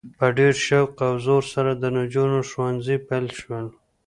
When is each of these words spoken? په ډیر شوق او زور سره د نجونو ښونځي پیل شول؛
په 0.19 0.27
ډیر 0.37 0.53
شوق 0.67 0.89
او 1.07 1.13
زور 1.25 1.43
سره 1.53 1.71
د 1.75 1.83
نجونو 1.97 2.39
ښونځي 2.49 2.97
پیل 3.07 3.25
شول؛ 3.39 3.67